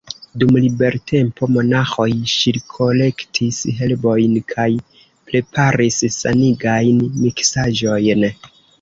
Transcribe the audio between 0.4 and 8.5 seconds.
Dum libertempo monaĥoj ŝirkolektis herbojn kaj preparis sanigajn miksaĵojn.